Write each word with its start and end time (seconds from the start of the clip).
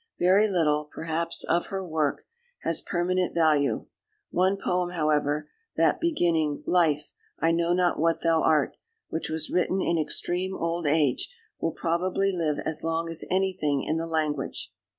Very 0.17 0.47
little, 0.47 0.85
perhaps, 0.91 1.43
of 1.43 1.67
her 1.67 1.85
work 1.87 2.25
has 2.63 2.81
permanent 2.81 3.35
value; 3.35 3.85
one 4.31 4.57
poem, 4.57 4.89
however, 4.89 5.47
that 5.75 5.99
beginning 6.01 6.63
"Life! 6.65 7.13
I 7.37 7.51
know 7.51 7.71
not 7.71 7.99
what 7.99 8.21
thou 8.23 8.41
art," 8.41 8.77
which 9.09 9.29
was 9.29 9.51
written 9.51 9.79
in 9.79 9.99
extreme 9.99 10.55
old 10.55 10.87
age, 10.87 11.31
will 11.59 11.73
probably 11.73 12.31
live 12.35 12.57
as 12.65 12.83
long 12.83 13.11
as 13.11 13.23
anything 13.29 13.83
in 13.83 13.97
the 13.97 14.07
language. 14.07 14.73